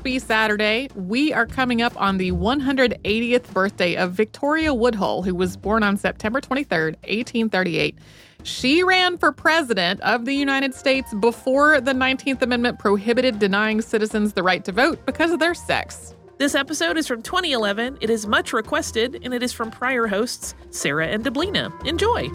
[0.00, 0.88] Happy Saturday.
[0.94, 5.98] We are coming up on the 180th birthday of Victoria Woodhull, who was born on
[5.98, 7.98] September 23rd, 1838.
[8.42, 14.32] She ran for president of the United States before the 19th Amendment prohibited denying citizens
[14.32, 16.14] the right to vote because of their sex.
[16.38, 17.98] This episode is from 2011.
[18.00, 21.70] It is much requested, and it is from prior hosts Sarah and Deblina.
[21.86, 22.30] Enjoy.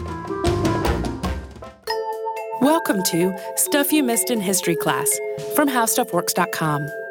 [2.60, 5.10] Welcome to Stuff You Missed in History Class
[5.56, 7.05] from HowStuffWorks.com.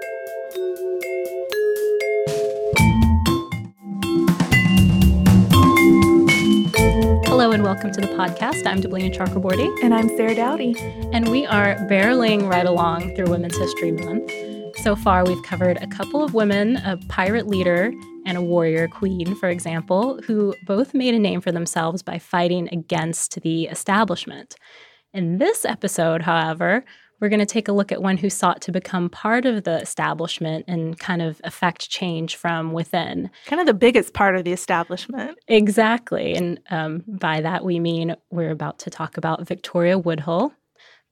[7.46, 8.66] Hello and welcome to the podcast.
[8.66, 9.72] I'm Deblina Chakraborty.
[9.84, 10.76] And I'm Sarah Dowdy.
[11.14, 14.32] And we are barreling right along through Women's History Month.
[14.78, 17.94] So far, we've covered a couple of women, a pirate leader
[18.26, 22.68] and a warrior queen, for example, who both made a name for themselves by fighting
[22.72, 24.56] against the establishment.
[25.14, 26.84] In this episode, however,
[27.20, 29.80] we're going to take a look at one who sought to become part of the
[29.82, 33.30] establishment and kind of affect change from within.
[33.46, 35.38] Kind of the biggest part of the establishment.
[35.48, 36.36] Exactly.
[36.36, 40.54] And um, by that, we mean we're about to talk about Victoria Woodhull,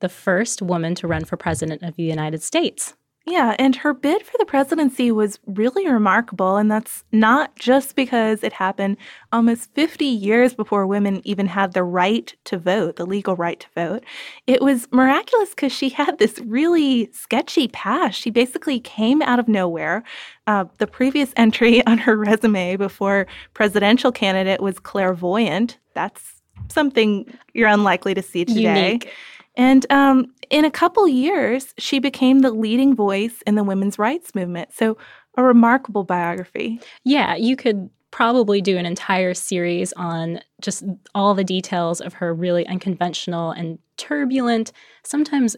[0.02, 2.96] the first woman to run for president of the United States.
[3.26, 6.58] Yeah, and her bid for the presidency was really remarkable.
[6.58, 8.98] And that's not just because it happened
[9.32, 13.68] almost 50 years before women even had the right to vote, the legal right to
[13.76, 14.04] vote.
[14.46, 18.20] It was miraculous because she had this really sketchy past.
[18.20, 20.04] She basically came out of nowhere.
[20.46, 25.78] Uh, the previous entry on her resume before presidential candidate was clairvoyant.
[25.94, 28.92] That's something you're unlikely to see today.
[28.92, 29.14] Unique.
[29.56, 34.34] And um, in a couple years, she became the leading voice in the women's rights
[34.34, 34.74] movement.
[34.74, 34.98] So,
[35.36, 36.80] a remarkable biography.
[37.04, 40.84] Yeah, you could probably do an entire series on just
[41.16, 45.56] all the details of her really unconventional and turbulent, sometimes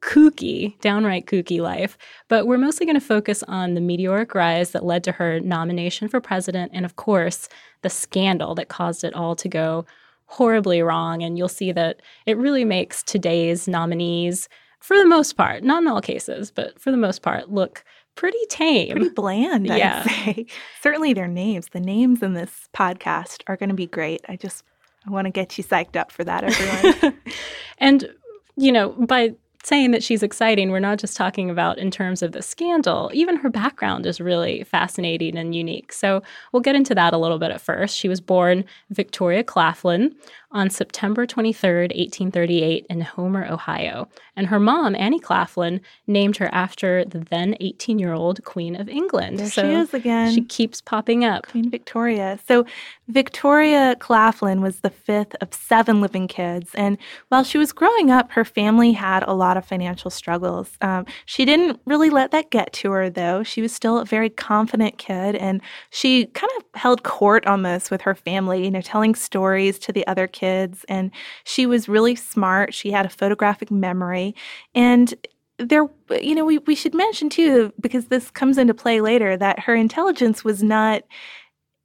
[0.00, 1.96] kooky, downright kooky life.
[2.28, 6.08] But we're mostly going to focus on the meteoric rise that led to her nomination
[6.08, 7.48] for president and, of course,
[7.80, 9.86] the scandal that caused it all to go
[10.26, 11.22] horribly wrong.
[11.22, 14.48] And you'll see that it really makes today's nominees,
[14.80, 17.82] for the most part, not in all cases, but for the most part, look
[18.14, 18.92] pretty tame.
[18.92, 20.02] Pretty bland, I'd Yeah.
[20.04, 20.46] say.
[20.82, 21.68] Certainly their names.
[21.72, 24.20] The names in this podcast are going to be great.
[24.28, 24.62] I just
[25.06, 27.14] I want to get you psyched up for that, everyone.
[27.78, 28.08] And,
[28.56, 29.34] you know, by
[29.66, 33.10] saying that she's exciting, we're not just talking about in terms of the scandal.
[33.12, 35.92] Even her background is really fascinating and unique.
[35.92, 36.22] So
[36.52, 37.96] we'll get into that a little bit at first.
[37.96, 40.14] She was born Victoria Claflin
[40.50, 44.08] on September 23rd, 1838, in Homer, Ohio.
[44.36, 48.88] And her mom, Annie Claflin, named her after the then 18 year old Queen of
[48.88, 49.38] England.
[49.38, 50.34] There so she is again.
[50.34, 51.46] She keeps popping up.
[51.46, 52.38] Queen Victoria.
[52.46, 52.64] So,
[53.08, 56.70] Victoria Claflin was the fifth of seven living kids.
[56.74, 56.98] And
[57.28, 60.76] while she was growing up, her family had a lot of financial struggles.
[60.80, 63.42] Um, she didn't really let that get to her, though.
[63.42, 65.36] She was still a very confident kid.
[65.36, 69.92] And she kind of held court almost with her family, you know, telling stories to
[69.92, 70.84] the other kids.
[70.88, 71.10] And
[71.44, 72.72] she was really smart.
[72.74, 74.34] She had a photographic memory.
[74.74, 75.14] And
[75.58, 75.88] there
[76.20, 79.74] you know we, we should mention too because this comes into play later that her
[79.74, 81.02] intelligence was not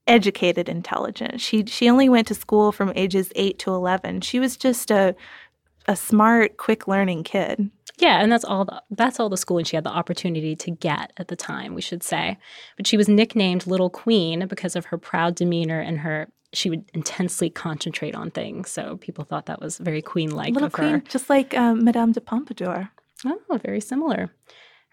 [0.08, 4.58] educated intelligence she she only went to school from ages 8 to 11 she was
[4.58, 5.16] just a
[5.88, 9.76] a smart quick learning kid Yeah, and that's all the, that's all the schooling she
[9.76, 12.38] had the opportunity to get at the time, we should say.
[12.76, 16.84] But she was nicknamed Little Queen because of her proud demeanor and her she would
[16.94, 18.70] intensely concentrate on things.
[18.70, 21.00] So people thought that was very queen-like A little of queen her.
[21.08, 22.90] just like um, madame de pompadour
[23.26, 24.32] Oh, very similar.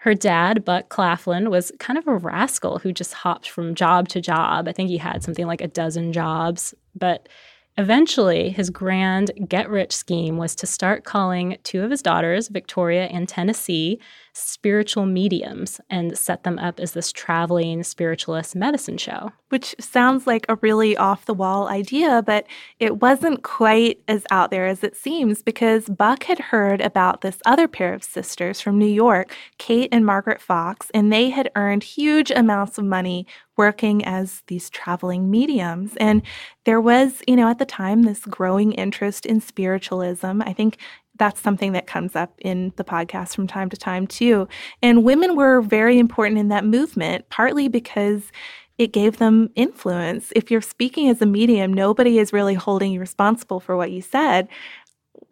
[0.03, 4.21] Her dad, Buck Claflin, was kind of a rascal who just hopped from job to
[4.21, 4.69] job.
[4.69, 6.75] I think he had something like a dozen jobs.
[6.95, 7.29] But
[7.79, 13.07] eventually, his grand get rich scheme was to start calling two of his daughters, Victoria
[13.07, 13.99] and Tennessee,
[14.35, 19.33] spiritual mediums and set them up as this traveling spiritualist medicine show.
[19.49, 22.47] which sounds like a really off the wall idea, but
[22.79, 27.39] it wasn't quite as out there as it seems because Buck had heard about this
[27.47, 31.83] other pair of sisters from New York, Kate and Margaret Fox, and they had earned
[31.83, 33.27] huge amounts of money
[33.59, 35.97] working as these traveling mediums.
[35.97, 36.23] And
[36.65, 40.41] there was, you know, at the time, this growing interest in spiritualism.
[40.43, 40.79] I think
[41.19, 44.49] that's something that comes up in the podcast from time to time too.
[44.83, 48.31] And women were very important in that movement, partly because
[48.79, 50.33] it gave them influence.
[50.37, 54.01] If you're speaking as a medium, nobody is really holding you responsible for what you
[54.01, 54.49] said.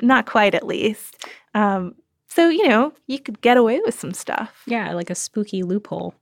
[0.03, 1.25] Not quite, at least.
[1.55, 1.95] Um,
[2.29, 4.63] so, you know, you could get away with some stuff.
[4.67, 6.15] Yeah, like a spooky loophole.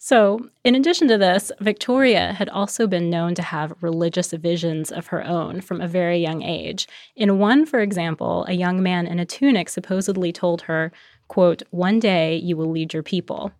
[0.00, 5.08] So, in addition to this, Victoria had also been known to have religious visions of
[5.08, 6.86] her own from a very young age.
[7.16, 10.92] In one, for example, a young man in a tunic supposedly told her,
[11.26, 13.50] quote, "One day you will lead your people."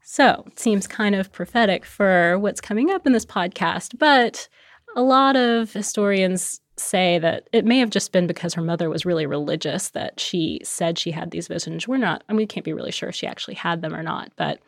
[0.00, 4.48] So it seems kind of prophetic for what's coming up in this podcast, but
[4.96, 9.04] a lot of historians say that it may have just been because her mother was
[9.04, 11.86] really religious that she said she had these visions.
[11.86, 14.02] We're not, I mean, we can't be really sure if she actually had them or
[14.02, 14.58] not, but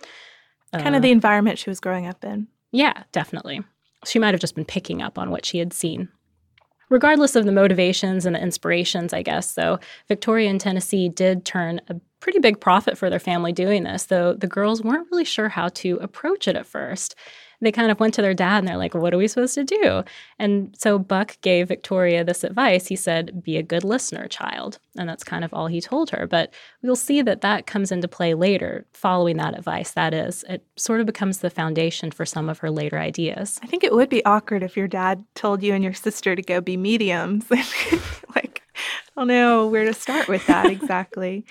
[0.74, 2.48] uh, kind of the environment she was growing up in.
[2.72, 3.62] Yeah, definitely.
[4.04, 6.08] She might have just been picking up on what she had seen.
[6.90, 11.80] Regardless of the motivations and the inspirations, I guess, though, Victoria and Tennessee did turn
[11.88, 15.48] a pretty big profit for their family doing this, though the girls weren't really sure
[15.48, 17.14] how to approach it at first
[17.64, 19.64] they kind of went to their dad and they're like, what are we supposed to
[19.64, 20.04] do?
[20.38, 22.86] And so Buck gave Victoria this advice.
[22.86, 24.78] He said, be a good listener, child.
[24.96, 26.26] And that's kind of all he told her.
[26.26, 26.52] But
[26.82, 29.92] we'll see that that comes into play later, following that advice.
[29.92, 33.58] That is, it sort of becomes the foundation for some of her later ideas.
[33.62, 36.42] I think it would be awkward if your dad told you and your sister to
[36.42, 37.50] go be mediums.
[38.34, 38.62] like,
[39.16, 41.44] I don't know where to start with that exactly.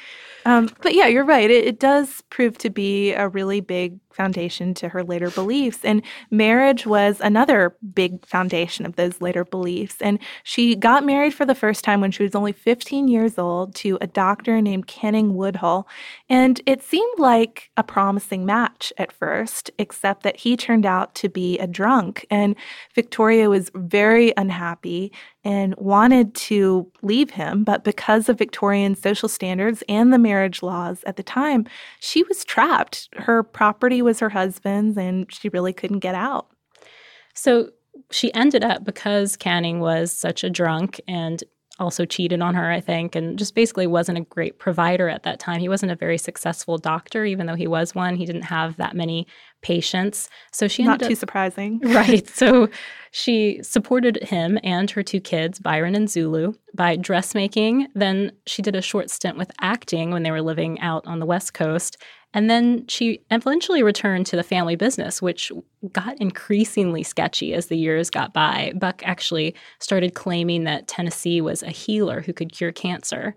[0.46, 1.50] um, but yeah, you're right.
[1.50, 5.80] It, it does prove to be a really big foundation to her later beliefs.
[5.84, 6.02] And
[6.32, 9.98] marriage was another big foundation of those later beliefs.
[10.02, 13.76] And she got married for the first time when she was only 15 years old
[13.76, 15.88] to a doctor named Canning Woodhull.
[16.30, 21.30] And it seemed like a promising match at first, except that he turned out to
[21.30, 22.26] be a drunk.
[22.30, 22.56] And
[22.96, 25.12] Victoria was very unhappy
[25.44, 27.64] and wanted to leave him.
[27.64, 31.66] But because of Victorian social standards and the marriage laws at the time,
[32.00, 33.10] she was trapped.
[33.18, 36.48] Her property was her husband's, and she really couldn't get out.
[37.34, 37.72] So
[38.12, 41.44] she ended up because Canning was such a drunk and
[41.80, 45.40] also cheated on her, I think, and just basically wasn't a great provider at that
[45.40, 45.60] time.
[45.60, 48.16] He wasn't a very successful doctor, even though he was one.
[48.16, 49.28] He didn't have that many
[49.64, 50.30] patients.
[50.52, 52.28] So she not too up, surprising, right?
[52.28, 52.70] So
[53.12, 57.88] she supported him and her two kids, Byron and Zulu, by dressmaking.
[57.96, 61.26] Then she did a short stint with acting when they were living out on the
[61.26, 61.98] West Coast,
[62.34, 65.52] and then she eventually returned to the family business, which
[65.92, 68.74] got increasingly sketchy as the years got by.
[68.76, 73.36] Buck actually started claiming that Tennessee was a healer who could cure cancer.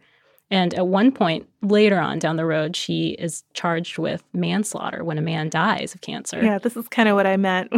[0.51, 5.19] And at one point later on down the road, she is charged with manslaughter when
[5.19, 6.43] a man dies of cancer.
[6.43, 7.73] Yeah, this is kind of what I meant.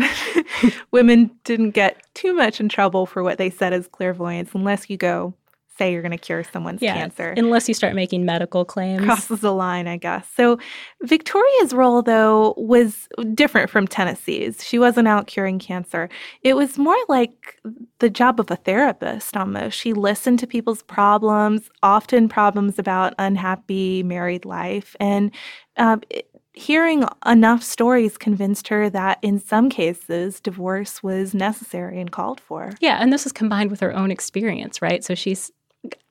[0.91, 4.99] Women didn't get too much in trouble for what they said as clairvoyance unless you
[4.99, 5.33] go
[5.79, 7.35] say you're going to cure someone's yeah, cancer.
[7.37, 9.05] Unless you start making medical claims.
[9.05, 10.29] Crosses the line, I guess.
[10.37, 10.59] So
[11.03, 14.65] Victoria's role, though, was different from Tennessee's.
[14.65, 16.09] She wasn't out curing cancer.
[16.43, 17.61] It was more like
[18.01, 19.79] the job of a therapist almost.
[19.79, 24.97] She listened to people's problems, often problems about unhappy married life.
[25.01, 25.31] And
[25.77, 26.29] um, it,
[26.59, 32.73] hearing enough stories convinced her that in some cases divorce was necessary and called for.
[32.81, 35.05] Yeah, and this is combined with her own experience, right?
[35.05, 35.53] So she's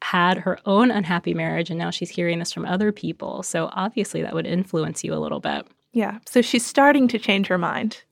[0.02, 3.44] had her own unhappy marriage and now she's hearing this from other people.
[3.44, 5.68] So obviously that would influence you a little bit.
[5.94, 6.20] Yeah.
[6.26, 8.04] So she's starting to change her mind.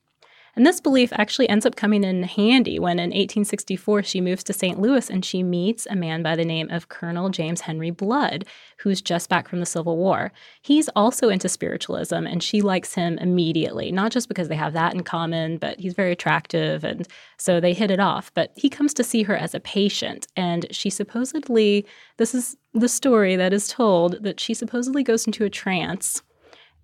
[0.55, 4.53] And this belief actually ends up coming in handy when in 1864 she moves to
[4.53, 4.79] St.
[4.79, 8.45] Louis and she meets a man by the name of Colonel James Henry Blood,
[8.77, 10.31] who's just back from the Civil War.
[10.61, 14.93] He's also into spiritualism and she likes him immediately, not just because they have that
[14.93, 17.05] in common, but he's very attractive and
[17.37, 18.31] so they hit it off.
[18.33, 21.85] But he comes to see her as a patient and she supposedly,
[22.15, 26.21] this is the story that is told, that she supposedly goes into a trance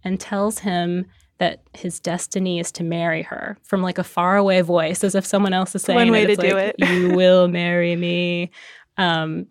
[0.03, 1.05] and tells him
[1.41, 5.53] that his destiny is to marry her from like a faraway voice, as if someone
[5.53, 6.87] else is saying one way to do like, it.
[6.87, 8.51] you will marry me.
[8.97, 9.47] Um,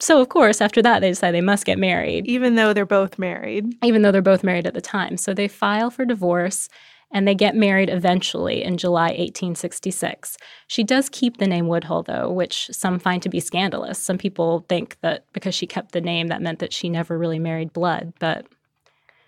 [0.00, 3.20] so of course, after that, they decide they must get married, even though they're both
[3.20, 3.72] married.
[3.84, 6.68] Even though they're both married at the time, so they file for divorce.
[7.10, 10.36] And they get married eventually in July 1866.
[10.66, 13.98] She does keep the name Woodhull, though, which some find to be scandalous.
[13.98, 17.38] Some people think that because she kept the name, that meant that she never really
[17.38, 18.46] married Blood, but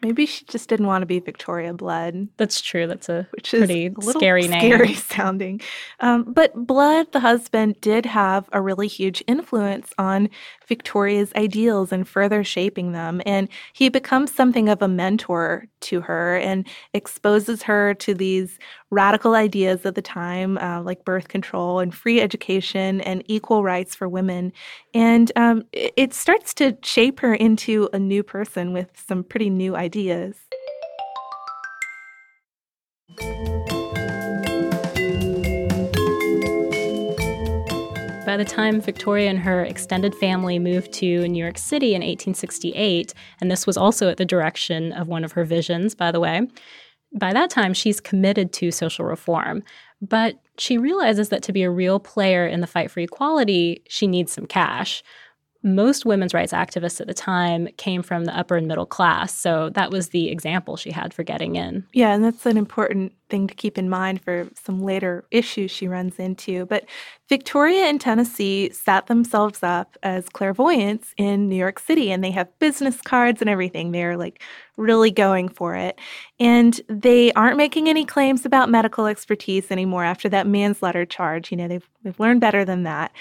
[0.02, 2.28] Maybe she just didn't want to be Victoria Blood.
[2.36, 2.86] That's true.
[2.86, 4.72] That's a which is pretty a scary name.
[4.72, 5.60] Scary sounding.
[6.00, 10.30] Um, but Blood, the husband, did have a really huge influence on
[10.66, 13.20] Victoria's ideals and further shaping them.
[13.26, 18.58] And he becomes something of a mentor to her and exposes her to these
[18.90, 23.94] radical ideas at the time, uh, like birth control and free education and equal rights
[23.94, 24.52] for women.
[24.92, 29.76] And um, it starts to shape her into a new person with some pretty new
[29.76, 30.36] ideas.
[38.26, 43.12] By the time Victoria and her extended family moved to New York City in 1868,
[43.40, 46.42] and this was also at the direction of one of her visions, by the way,
[47.18, 49.64] by that time she's committed to social reform.
[50.00, 54.06] But she realizes that to be a real player in the fight for equality, she
[54.06, 55.02] needs some cash.
[55.62, 59.34] most women's rights activists at the time came from the upper and middle class.
[59.34, 61.86] So that was the example she had for getting in.
[61.92, 65.88] Yeah, and that's an important thing to keep in mind for some later issues she
[65.88, 66.66] runs into.
[66.66, 66.84] But
[67.28, 72.58] Victoria and Tennessee set themselves up as clairvoyants in New York City, and they have
[72.58, 73.92] business cards and everything.
[73.92, 74.42] They're like
[74.76, 75.98] really going for it.
[76.40, 81.50] And they aren't making any claims about medical expertise anymore after that manslaughter charge.
[81.50, 83.12] You know, they've, they've learned better than that.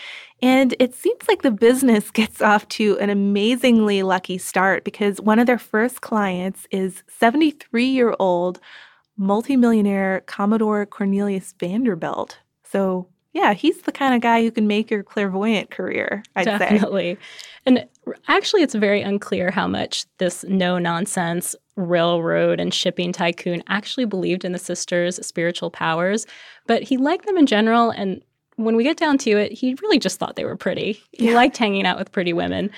[0.42, 5.40] And it seems like the business gets off to an amazingly lucky start because one
[5.40, 8.60] of their first clients is 73 year old
[9.20, 12.40] multimillionaire Commodore Cornelius Vanderbilt.
[12.64, 17.16] So, yeah, he's the kind of guy who can make your clairvoyant career, I'd Definitely.
[17.16, 17.22] say.
[17.66, 17.88] And
[18.28, 24.46] actually, it's very unclear how much this no nonsense railroad and shipping tycoon actually believed
[24.46, 26.26] in the sisters' spiritual powers,
[26.66, 27.92] but he liked them in general.
[27.92, 28.24] And
[28.56, 31.02] when we get down to it, he really just thought they were pretty.
[31.12, 31.36] He yeah.
[31.36, 32.72] liked hanging out with pretty women.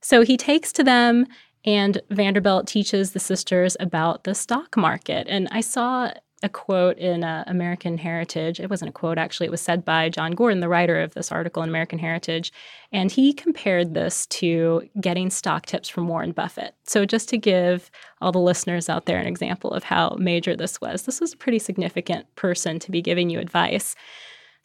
[0.00, 1.26] So he takes to them
[1.64, 5.26] and Vanderbilt teaches the sisters about the stock market.
[5.28, 6.12] And I saw
[6.42, 8.60] a quote in uh, American Heritage.
[8.60, 9.46] It wasn't a quote, actually.
[9.46, 12.52] It was said by John Gordon, the writer of this article in American Heritage.
[12.92, 16.74] And he compared this to getting stock tips from Warren Buffett.
[16.84, 20.80] So, just to give all the listeners out there an example of how major this
[20.80, 23.96] was, this was a pretty significant person to be giving you advice.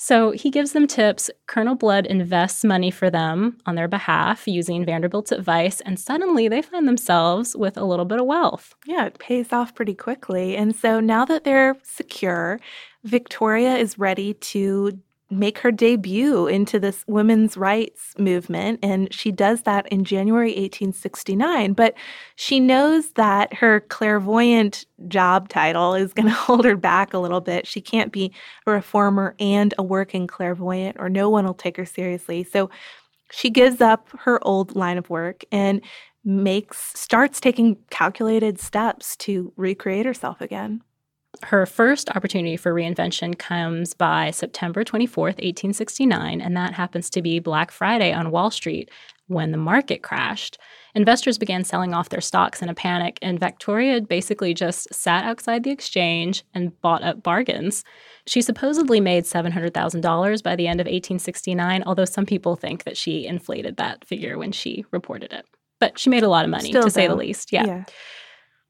[0.06, 1.32] So he gives them tips.
[1.48, 6.62] Colonel Blood invests money for them on their behalf using Vanderbilt's advice, and suddenly they
[6.62, 8.76] find themselves with a little bit of wealth.
[8.86, 10.58] Yeah, it pays off pretty quickly.
[10.58, 12.60] And so now that they're secure,
[13.06, 15.00] Victoria is ready to
[15.30, 18.80] make her debut into this women's rights movement.
[18.84, 21.74] And she does that in January 1869.
[21.74, 21.96] But
[22.36, 27.42] she knows that her clairvoyant job title is going to hold her back a little
[27.42, 27.68] bit.
[27.68, 28.32] She can't be
[28.68, 32.44] a reformer and a working clairvoyant, or no one will take her seriously.
[32.44, 32.70] So
[33.32, 35.82] she gives up her old line of work and
[36.24, 40.82] makes starts taking calculated steps to recreate herself again.
[41.42, 47.40] Her first opportunity for reinvention comes by September 24th, 1869, and that happens to be
[47.40, 48.90] Black Friday on Wall Street
[49.28, 50.58] when the market crashed.
[50.96, 55.64] Investors began selling off their stocks in a panic, and Victoria basically just sat outside
[55.64, 57.84] the exchange and bought up bargains.
[58.28, 63.26] She supposedly made $700,000 by the end of 1869, although some people think that she
[63.26, 65.46] inflated that figure when she reported it.
[65.80, 66.90] But she made a lot of money, Still to though.
[66.90, 67.52] say the least.
[67.52, 67.66] Yeah.
[67.66, 67.84] yeah.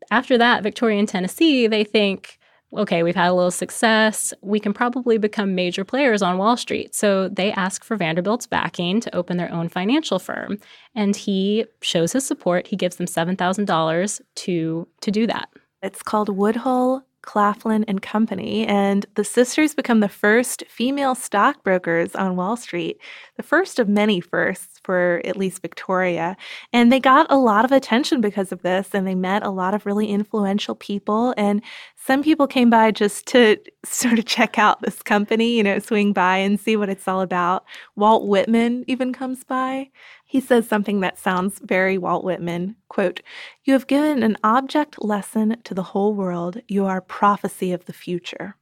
[0.10, 2.40] After that, Victoria and Tennessee, they think,
[2.78, 4.34] okay, we've had a little success.
[4.42, 6.96] We can probably become major players on Wall Street.
[6.96, 10.58] So they ask for Vanderbilt's backing to open their own financial firm.
[10.96, 12.68] And he shows his support.
[12.68, 15.50] He gives them $7,000 to to do that.
[15.82, 22.36] It's called Woodhull Claflin and Company, and the sisters become the first female stockbrokers on
[22.36, 23.00] Wall Street,
[23.38, 26.38] the first of many firsts for at least Victoria.
[26.72, 29.74] And they got a lot of attention because of this, and they met a lot
[29.74, 31.34] of really influential people.
[31.38, 31.62] And
[31.96, 36.14] some people came by just to sort of check out this company, you know, swing
[36.14, 37.66] by and see what it's all about.
[37.96, 39.90] Walt Whitman even comes by.
[40.34, 42.76] He says something that sounds very Walt Whitman.
[42.88, 43.22] Quote,
[43.66, 46.60] You have given an object lesson to the whole world.
[46.68, 48.56] You are prophecy of the future.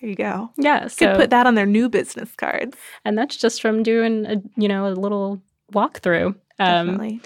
[0.00, 0.52] There you go.
[0.56, 0.86] Yeah.
[0.86, 2.76] So, Could put that on their new business cards.
[3.04, 5.42] And that's just from doing a you know, a little
[5.72, 6.36] walkthrough.
[6.60, 7.22] Um, Definitely.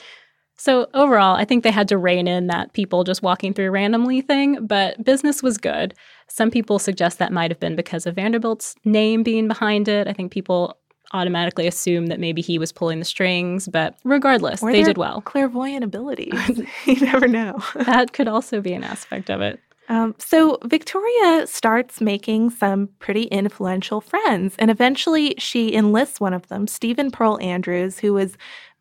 [0.57, 4.23] So overall, I think they had to rein in that people just walking through randomly
[4.23, 5.93] thing, but business was good.
[6.29, 10.07] Some people suggest that might have been because of Vanderbilt's name being behind it.
[10.07, 10.79] I think people
[11.13, 15.21] automatically assume that maybe he was pulling the strings, but regardless, or they did well.
[15.23, 16.33] Clairvoyant abilities.
[16.87, 17.63] you never know.
[17.75, 19.61] that could also be an aspect of it.
[19.89, 26.49] Um, so Victoria starts making some pretty influential friends, and eventually she enlists one of
[26.49, 28.37] them, Stephen Pearl Andrews, who was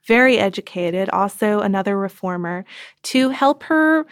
[0.05, 2.65] very educated, also another reformer,
[3.03, 4.05] to help her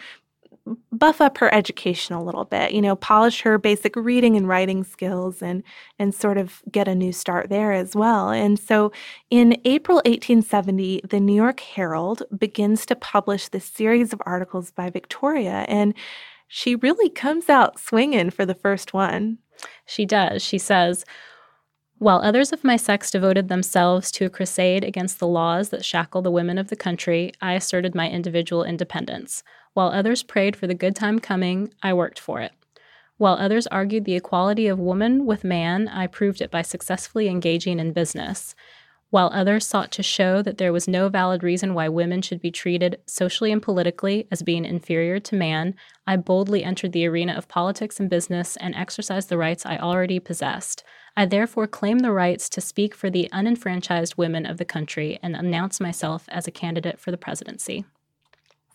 [0.92, 4.84] buff up her education a little bit, you know, polish her basic reading and writing
[4.84, 5.62] skills and
[5.98, 8.30] and sort of get a new start there as well.
[8.30, 8.92] And so
[9.30, 14.90] in April 1870, the New York Herald begins to publish this series of articles by
[14.90, 15.94] Victoria and
[16.52, 19.38] she really comes out swinging for the first one.
[19.86, 20.42] She does.
[20.42, 21.04] She says,
[22.00, 26.22] while others of my sex devoted themselves to a crusade against the laws that shackle
[26.22, 29.42] the women of the country, I asserted my individual independence.
[29.74, 32.52] While others prayed for the good time coming, I worked for it.
[33.18, 37.78] While others argued the equality of woman with man, I proved it by successfully engaging
[37.78, 38.54] in business.
[39.10, 42.52] While others sought to show that there was no valid reason why women should be
[42.52, 45.74] treated socially and politically as being inferior to man,
[46.06, 50.20] I boldly entered the arena of politics and business and exercised the rights I already
[50.20, 50.84] possessed.
[51.16, 55.34] I therefore claim the rights to speak for the unenfranchised women of the country and
[55.34, 57.84] announce myself as a candidate for the presidency.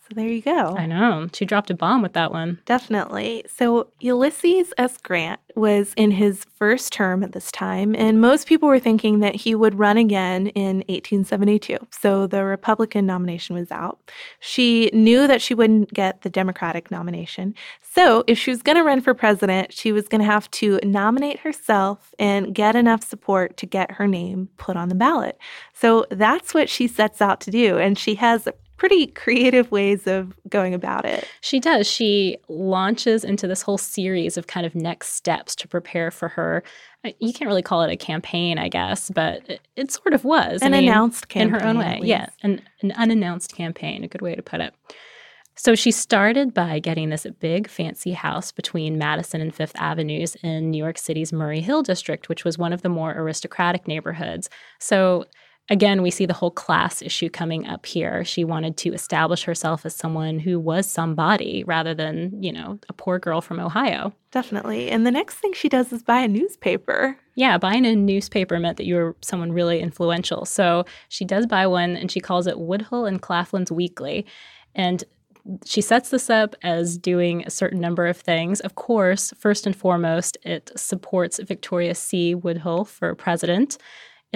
[0.08, 0.76] So there you go.
[0.76, 1.28] I know.
[1.32, 2.60] She dropped a bomb with that one.
[2.64, 3.44] Definitely.
[3.48, 4.98] So Ulysses S.
[4.98, 9.34] Grant was in his first term at this time, and most people were thinking that
[9.34, 11.78] he would run again in 1872.
[11.90, 13.98] So the Republican nomination was out.
[14.38, 17.54] She knew that she wouldn't get the Democratic nomination.
[17.80, 20.78] So if she was going to run for president, she was going to have to
[20.84, 25.36] nominate herself and get enough support to get her name put on the ballot.
[25.72, 27.78] So that's what she sets out to do.
[27.78, 31.26] And she has pretty creative ways of going about it.
[31.40, 31.86] She does.
[31.86, 36.62] She launches into this whole series of kind of next steps to prepare for her.
[37.04, 40.24] Uh, you can't really call it a campaign, I guess, but it, it sort of
[40.24, 40.62] was.
[40.62, 41.54] An I mean, announced campaign.
[41.54, 42.00] in her own way.
[42.02, 44.74] Yeah, an, an unannounced campaign, a good way to put it.
[45.58, 50.70] So she started by getting this big fancy house between Madison and Fifth Avenues in
[50.70, 54.50] New York City's Murray Hill district, which was one of the more aristocratic neighborhoods.
[54.78, 55.24] So
[55.68, 58.24] again, we see the whole class issue coming up here.
[58.24, 62.92] She wanted to establish herself as someone who was somebody rather than, you know, a
[62.92, 64.12] poor girl from Ohio.
[64.30, 64.90] Definitely.
[64.90, 67.18] And the next thing she does is buy a newspaper.
[67.34, 70.44] Yeah, buying a newspaper meant that you were someone really influential.
[70.44, 74.26] So she does buy one and she calls it Woodhull and Claflin's Weekly.
[74.74, 75.02] And
[75.64, 78.60] she sets this up as doing a certain number of things.
[78.60, 82.34] Of course, first and foremost, it supports Victoria C.
[82.34, 83.78] Woodhull for president.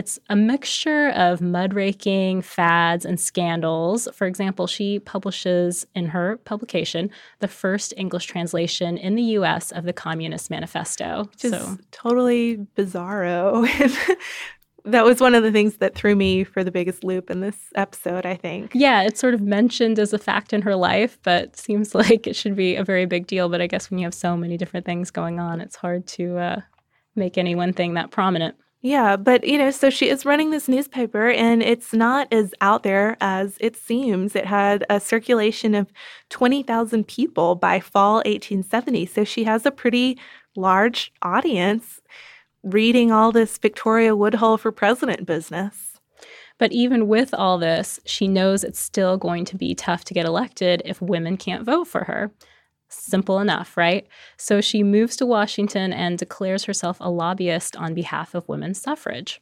[0.00, 4.08] It's a mixture of muckraking, fads, and scandals.
[4.14, 9.84] For example, she publishes in her publication the first English translation in the US of
[9.84, 11.24] the Communist Manifesto.
[11.24, 11.76] Which so.
[11.90, 13.68] totally bizarro.
[14.86, 17.58] that was one of the things that threw me for the biggest loop in this
[17.74, 18.70] episode, I think.
[18.72, 22.36] Yeah, it's sort of mentioned as a fact in her life, but seems like it
[22.36, 23.50] should be a very big deal.
[23.50, 26.38] But I guess when you have so many different things going on, it's hard to
[26.38, 26.60] uh,
[27.14, 28.56] make any one thing that prominent.
[28.82, 32.82] Yeah, but you know, so she is running this newspaper and it's not as out
[32.82, 34.34] there as it seems.
[34.34, 35.92] It had a circulation of
[36.30, 39.04] 20,000 people by fall 1870.
[39.04, 40.18] So she has a pretty
[40.56, 42.00] large audience
[42.62, 46.00] reading all this Victoria Woodhull for president business.
[46.58, 50.26] But even with all this, she knows it's still going to be tough to get
[50.26, 52.32] elected if women can't vote for her.
[52.90, 54.06] Simple enough, right?
[54.36, 59.40] So she moves to Washington and declares herself a lobbyist on behalf of women's suffrage.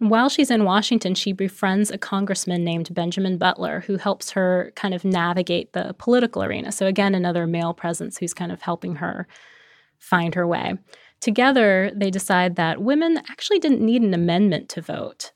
[0.00, 4.72] And while she's in Washington, she befriends a congressman named Benjamin Butler, who helps her
[4.74, 6.72] kind of navigate the political arena.
[6.72, 9.26] So, again, another male presence who's kind of helping her
[9.98, 10.74] find her way.
[11.20, 15.32] Together, they decide that women actually didn't need an amendment to vote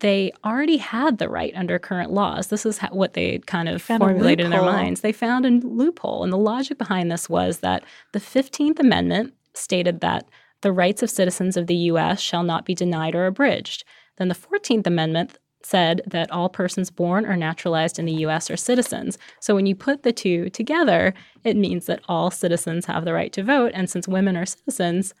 [0.00, 2.48] they already had the right under current laws.
[2.48, 5.00] This is what they kind of formulated in their minds.
[5.00, 6.22] They found a loophole.
[6.22, 10.28] And the logic behind this was that the 15th Amendment stated that
[10.60, 12.20] the rights of citizens of the U.S.
[12.20, 13.84] shall not be denied or abridged.
[14.16, 18.50] Then the 14th Amendment said that all persons born or naturalized in the U.S.
[18.50, 19.18] are citizens.
[19.40, 23.32] So when you put the two together, it means that all citizens have the right
[23.32, 23.72] to vote.
[23.74, 25.14] And since women are citizens,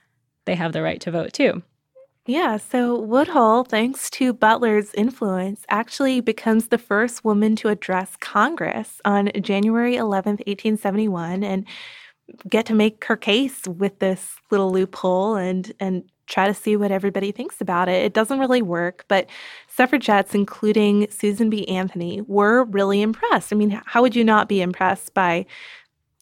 [0.44, 1.62] they have the right to vote too.
[2.30, 9.00] Yeah, so Woodhull, thanks to Butler's influence, actually becomes the first woman to address Congress
[9.06, 11.66] on January 11th, 1871, and
[12.46, 16.92] get to make her case with this little loophole and and try to see what
[16.92, 18.04] everybody thinks about it.
[18.04, 19.30] It doesn't really work, but
[19.66, 21.66] suffragettes, including Susan B.
[21.66, 23.54] Anthony, were really impressed.
[23.54, 25.46] I mean, how would you not be impressed by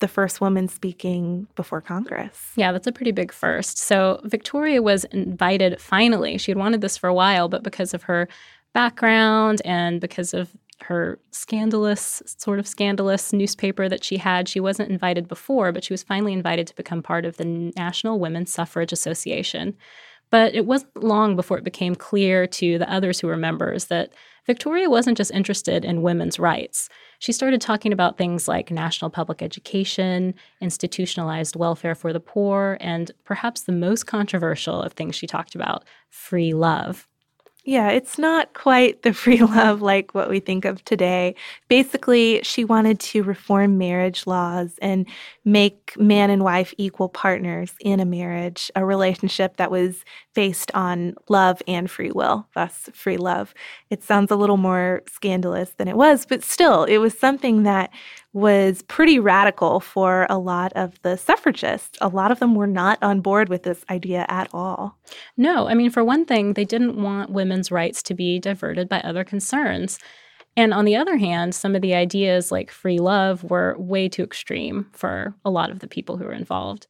[0.01, 2.53] the first woman speaking before Congress.
[2.57, 3.79] Yeah, that's a pretty big first.
[3.79, 6.37] So Victoria was invited finally.
[6.39, 8.29] She had wanted this for a while, but because of her
[8.75, 10.51] background and because of
[10.83, 15.93] her scandalous, sort of scandalous newspaper that she had, she wasn't invited before, but she
[15.93, 19.75] was finally invited to become part of the National Women's Suffrage Association.
[20.29, 24.13] But it wasn't long before it became clear to the others who were members that
[24.47, 26.89] Victoria wasn't just interested in women's rights.
[27.19, 33.11] She started talking about things like national public education, institutionalized welfare for the poor, and
[33.25, 37.09] perhaps the most controversial of things she talked about free love.
[37.69, 41.35] Yeah, it's not quite the free love like what we think of today.
[41.69, 45.05] Basically, she wanted to reform marriage laws and
[45.45, 51.17] make man and wife equal partners in a marriage, a relationship that was based on
[51.29, 53.53] love and free will, thus free love.
[53.91, 57.91] It sounds a little more scandalous than it was, but still, it was something that
[58.33, 61.97] was pretty radical for a lot of the suffragists.
[62.01, 64.99] A lot of them were not on board with this idea at all.
[65.37, 69.01] No, I mean, for one thing, they didn't want women's rights to be diverted by
[69.01, 69.99] other concerns.
[70.57, 74.23] And on the other hand, some of the ideas like free love were way too
[74.23, 76.87] extreme for a lot of the people who were involved.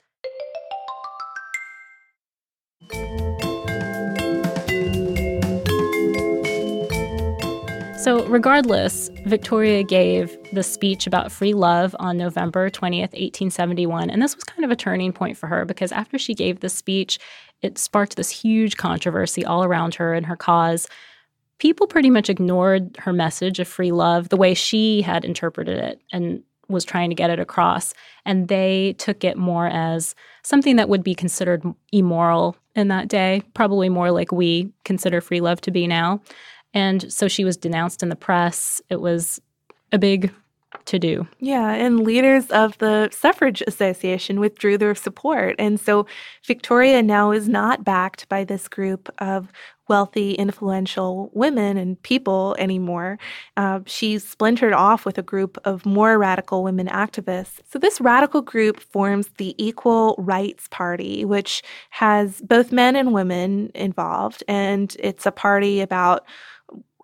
[8.07, 14.11] So, regardless, Victoria gave the speech about free love on November 20th, 1871.
[14.11, 16.73] And this was kind of a turning point for her because after she gave this
[16.73, 17.19] speech,
[17.63, 20.87] it sparked this huge controversy all around her and her cause.
[21.59, 26.01] People pretty much ignored her message of free love the way she had interpreted it
[26.13, 27.93] and was trying to get it across.
[28.25, 30.15] And they took it more as
[30.45, 35.41] something that would be considered immoral in that day, probably more like we consider free
[35.41, 36.21] love to be now.
[36.75, 38.81] And so she was denounced in the press.
[38.91, 39.41] It was
[39.93, 40.33] a big
[40.85, 41.27] to do.
[41.41, 45.57] Yeah, and leaders of the suffrage association withdrew their support.
[45.59, 46.07] And so
[46.45, 49.51] Victoria now is not backed by this group of
[49.89, 53.19] wealthy, influential women and people anymore.
[53.57, 57.61] Uh, she's splintered off with a group of more radical women activists.
[57.71, 63.71] So, this radical group forms the Equal Rights Party, which has both men and women
[63.75, 64.43] involved.
[64.49, 66.25] And it's a party about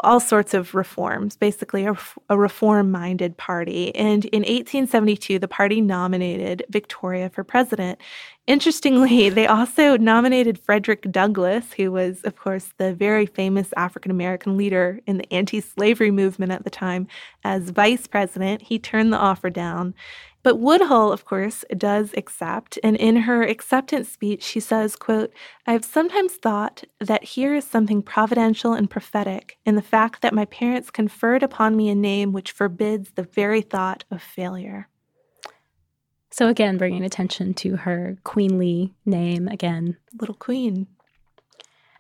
[0.03, 1.97] all sorts of reforms, basically a,
[2.29, 3.95] a reform minded party.
[3.95, 8.01] And in 1872, the party nominated Victoria for president.
[8.47, 14.57] Interestingly, they also nominated Frederick Douglass, who was, of course, the very famous African American
[14.57, 17.07] leader in the anti slavery movement at the time,
[17.45, 18.62] as vice president.
[18.62, 19.95] He turned the offer down.
[20.42, 25.33] But Woodhull, of course, does accept, and in her acceptance speech, she says, quote,
[25.66, 30.35] I have sometimes thought that here is something providential and prophetic in the fact that
[30.35, 34.88] my parents conferred upon me a name which forbids the very thought of failure.
[36.31, 39.98] So again, bringing attention to her queenly name again.
[40.18, 40.88] Little Queen.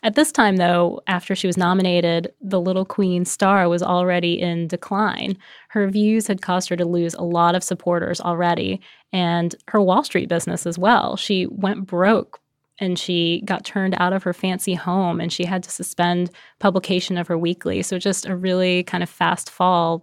[0.04, 4.66] At this time, though, after she was nominated, the Little Queen star was already in
[4.66, 5.38] decline.
[5.68, 8.80] Her views had caused her to lose a lot of supporters already,
[9.12, 11.16] and her Wall Street business as well.
[11.16, 12.40] She went broke
[12.80, 17.16] and she got turned out of her fancy home and she had to suspend publication
[17.16, 17.82] of her weekly.
[17.82, 20.02] So, just a really kind of fast fall,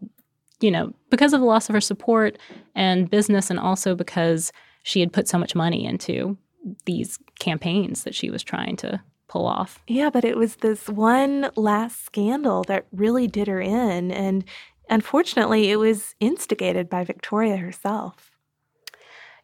[0.61, 2.37] you know, because of the loss of her support
[2.73, 6.37] and business, and also because she had put so much money into
[6.85, 9.79] these campaigns that she was trying to pull off.
[9.87, 14.11] Yeah, but it was this one last scandal that really did her in.
[14.11, 14.43] And
[14.89, 18.31] unfortunately, it was instigated by Victoria herself.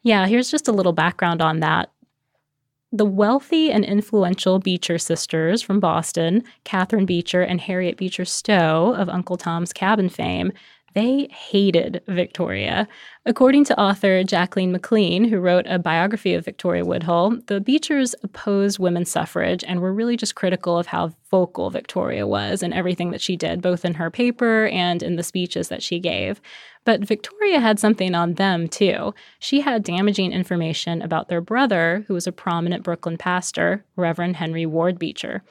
[0.02, 1.90] Yeah, here's just a little background on that.
[2.92, 9.08] The wealthy and influential Beecher sisters from Boston, Catherine Beecher and Harriet Beecher Stowe of
[9.08, 10.52] Uncle Tom's Cabin fame,
[10.96, 12.88] they hated Victoria.
[13.26, 18.78] According to author Jacqueline McLean, who wrote a biography of Victoria Woodhull, the Beechers opposed
[18.78, 23.20] women's suffrage and were really just critical of how vocal Victoria was and everything that
[23.20, 26.40] she did, both in her paper and in the speeches that she gave.
[26.86, 29.12] But Victoria had something on them, too.
[29.38, 34.64] She had damaging information about their brother, who was a prominent Brooklyn pastor, Reverend Henry
[34.64, 35.42] Ward Beecher.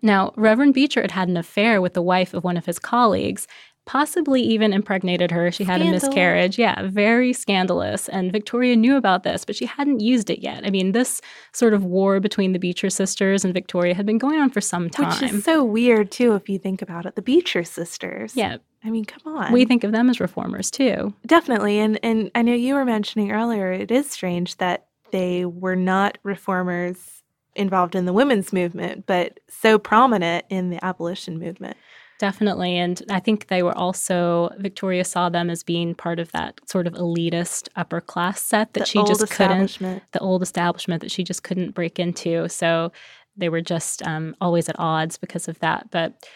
[0.00, 3.46] Now, Reverend Beecher had had an affair with the wife of one of his colleagues,
[3.86, 5.50] possibly even impregnated her.
[5.52, 6.58] She had a miscarriage.
[6.58, 8.08] Yeah, very scandalous.
[8.08, 10.66] And Victoria knew about this, but she hadn't used it yet.
[10.66, 11.20] I mean, this
[11.52, 14.88] sort of war between the Beecher sisters and Victoria had been going on for some
[14.88, 15.08] time.
[15.08, 17.14] Which is so weird, too, if you think about it.
[17.14, 18.34] The Beecher sisters.
[18.34, 18.56] Yeah.
[18.82, 19.52] I mean, come on.
[19.52, 21.14] We think of them as reformers, too.
[21.26, 21.78] Definitely.
[21.78, 26.18] And, and I know you were mentioning earlier, it is strange that they were not
[26.22, 27.22] reformers
[27.56, 31.76] involved in the women's movement, but so prominent in the abolition movement.
[32.24, 32.78] Definitely.
[32.78, 36.86] And I think they were also, Victoria saw them as being part of that sort
[36.86, 41.22] of elitist upper class set that the she just couldn't, the old establishment that she
[41.22, 42.48] just couldn't break into.
[42.48, 42.92] So
[43.36, 45.90] they were just um, always at odds because of that.
[45.90, 46.26] But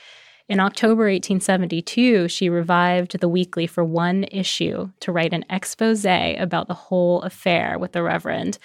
[0.46, 6.68] in October 1872, she revived the weekly for one issue to write an expose about
[6.68, 8.58] the whole affair with the Reverend.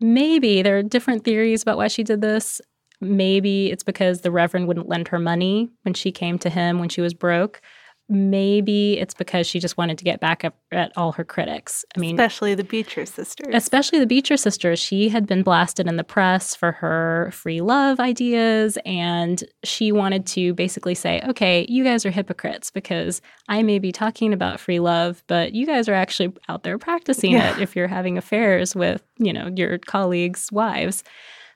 [0.00, 2.60] Maybe there are different theories about why she did this.
[3.04, 6.88] Maybe it's because the Reverend wouldn't lend her money when she came to him when
[6.88, 7.60] she was broke.
[8.06, 11.86] Maybe it's because she just wanted to get back at all her critics.
[11.96, 13.54] I mean, especially the Beecher sisters.
[13.54, 14.78] Especially the Beecher sisters.
[14.78, 20.26] She had been blasted in the press for her free love ideas, and she wanted
[20.26, 24.80] to basically say, okay, you guys are hypocrites because I may be talking about free
[24.80, 27.56] love, but you guys are actually out there practicing yeah.
[27.56, 31.04] it if you're having affairs with, you know, your colleagues' wives.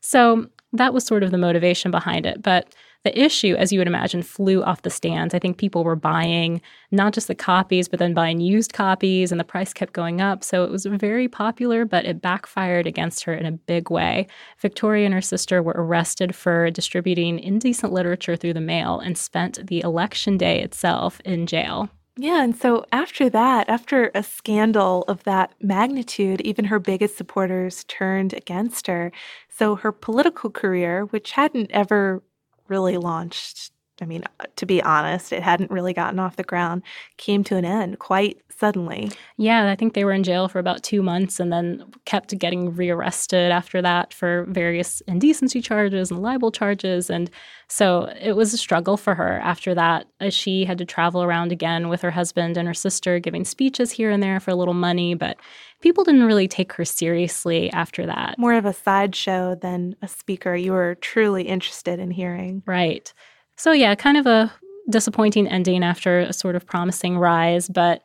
[0.00, 2.42] So that was sort of the motivation behind it.
[2.42, 5.32] But the issue, as you would imagine, flew off the stands.
[5.32, 9.40] I think people were buying not just the copies, but then buying used copies, and
[9.40, 10.42] the price kept going up.
[10.42, 14.26] So it was very popular, but it backfired against her in a big way.
[14.58, 19.68] Victoria and her sister were arrested for distributing indecent literature through the mail and spent
[19.68, 21.88] the election day itself in jail.
[22.20, 27.84] Yeah, and so after that, after a scandal of that magnitude, even her biggest supporters
[27.84, 29.12] turned against her.
[29.48, 32.22] So her political career, which hadn't ever
[32.66, 36.82] really launched, I mean, uh, to be honest, it hadn't really gotten off the ground,
[37.16, 39.10] came to an end quite suddenly.
[39.36, 42.74] Yeah, I think they were in jail for about two months and then kept getting
[42.74, 47.08] rearrested after that for various indecency charges and libel charges.
[47.08, 47.30] And
[47.68, 51.52] so it was a struggle for her after that, as she had to travel around
[51.52, 54.74] again with her husband and her sister, giving speeches here and there for a little
[54.74, 55.14] money.
[55.14, 55.36] But
[55.80, 58.38] people didn't really take her seriously after that.
[58.38, 62.64] More of a sideshow than a speaker you were truly interested in hearing.
[62.66, 63.12] Right.
[63.58, 64.52] So, yeah, kind of a
[64.88, 68.02] disappointing ending after a sort of promising rise, but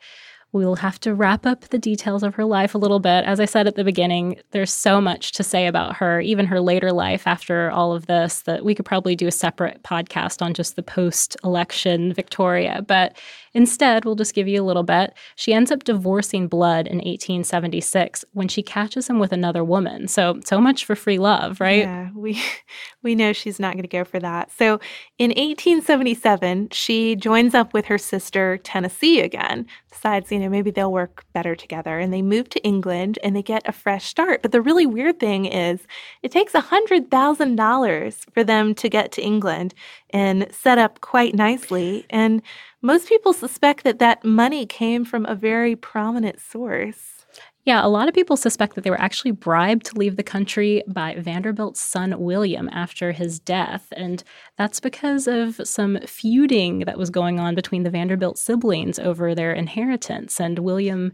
[0.53, 3.25] We'll have to wrap up the details of her life a little bit.
[3.25, 6.61] As I said at the beginning, there's so much to say about her, even her
[6.61, 10.53] later life after all of this, that we could probably do a separate podcast on
[10.53, 12.85] just the post election Victoria.
[12.87, 13.17] But
[13.55, 15.13] Instead, we'll just give you a little bit.
[15.35, 20.07] She ends up divorcing Blood in 1876 when she catches him with another woman.
[20.07, 21.83] So, so much for free love, right?
[21.83, 22.41] Yeah, we
[23.03, 24.51] we know she's not going to go for that.
[24.51, 24.79] So,
[25.19, 29.67] in 1877, she joins up with her sister Tennessee again.
[29.91, 33.41] Decides, you know, maybe they'll work better together, and they move to England and they
[33.41, 34.41] get a fresh start.
[34.41, 35.87] But the really weird thing is,
[36.21, 39.73] it takes a hundred thousand dollars for them to get to England
[40.11, 42.05] and set up quite nicely.
[42.09, 42.41] And
[42.81, 47.22] most people suspect that that money came from a very prominent source.
[47.65, 50.83] Yeah, a lot of people suspect that they were actually bribed to leave the country
[50.85, 53.87] by Vanderbilt's son William after his death.
[53.95, 54.21] And
[54.57, 59.53] that's because of some feuding that was going on between the Vanderbilt siblings over their
[59.53, 60.41] inheritance.
[60.41, 61.13] And William,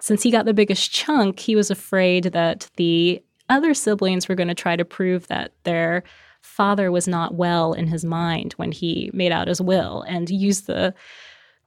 [0.00, 4.48] since he got the biggest chunk, he was afraid that the other siblings were going
[4.48, 6.04] to try to prove that their
[6.42, 10.68] father was not well in his mind when he made out his will and used
[10.68, 10.94] the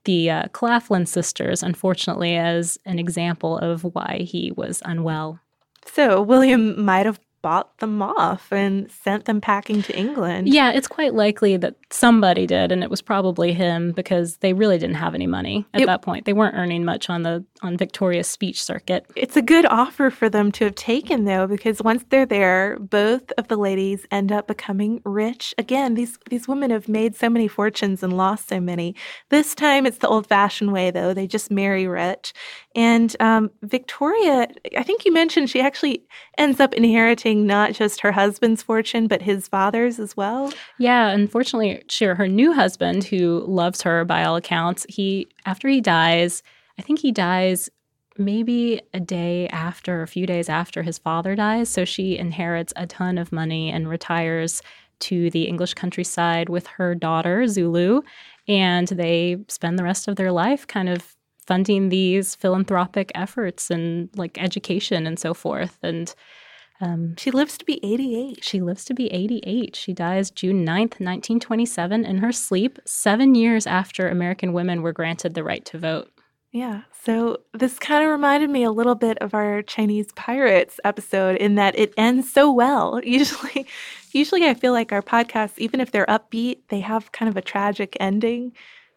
[0.04, 5.40] the uh, Claflin sisters, unfortunately, as an example of why he was unwell.
[5.86, 10.48] So William might have bought them off and sent them packing to England.
[10.48, 14.78] Yeah, it's quite likely that somebody did, and it was probably him because they really
[14.78, 16.24] didn't have any money at it, that point.
[16.24, 19.06] They weren't earning much on the on Victoria's speech circuit.
[19.14, 23.30] It's a good offer for them to have taken though, because once they're there, both
[23.36, 25.54] of the ladies end up becoming rich.
[25.58, 28.94] Again, these these women have made so many fortunes and lost so many.
[29.28, 31.12] This time it's the old fashioned way though.
[31.12, 32.32] They just marry rich.
[32.74, 36.04] And um, Victoria, I think you mentioned she actually
[36.38, 40.52] ends up inheriting not just her husband's fortune, but his father's as well.
[40.78, 45.80] Yeah, unfortunately, sure, her new husband, who loves her by all accounts, he after he
[45.80, 46.42] dies,
[46.78, 47.68] I think he dies
[48.18, 51.68] maybe a day after, a few days after his father dies.
[51.68, 54.62] So she inherits a ton of money and retires
[55.00, 58.02] to the English countryside with her daughter, Zulu.
[58.48, 64.08] And they spend the rest of their life kind of funding these philanthropic efforts and
[64.16, 65.78] like education and so forth.
[65.82, 66.14] And
[66.80, 68.44] um, she lives to be 88.
[68.44, 69.76] She lives to be 88.
[69.76, 75.34] She dies June 9th, 1927, in her sleep, seven years after American women were granted
[75.34, 76.10] the right to vote.
[76.52, 76.82] Yeah.
[77.04, 81.54] So this kind of reminded me a little bit of our Chinese pirates episode in
[81.54, 83.00] that it ends so well.
[83.04, 83.66] Usually
[84.12, 87.42] usually I feel like our podcasts even if they're upbeat, they have kind of a
[87.42, 88.52] tragic ending.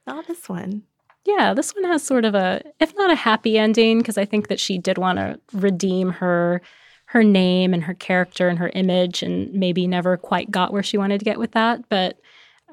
[0.05, 0.83] Not this one.
[1.25, 4.47] Yeah, this one has sort of a if not a happy ending because I think
[4.47, 6.61] that she did want to redeem her
[7.07, 10.97] her name and her character and her image and maybe never quite got where she
[10.97, 12.19] wanted to get with that, but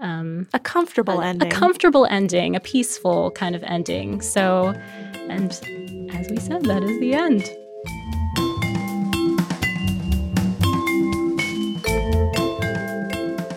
[0.00, 1.48] um, a comfortable a, ending.
[1.48, 4.20] A comfortable ending, a peaceful kind of ending.
[4.20, 4.74] So,
[5.28, 5.52] and
[6.12, 7.48] as we said, that is the end.